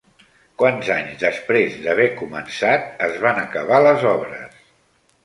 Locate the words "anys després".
0.93-1.75